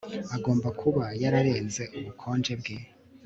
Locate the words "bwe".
2.61-2.77